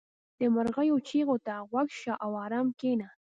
•د 0.39 0.41
مرغیو 0.55 0.97
چغې 1.07 1.35
ته 1.45 1.53
غوږ 1.69 1.89
شه 2.01 2.13
او 2.23 2.31
آرام 2.45 2.67
کښېنه. 2.79 3.07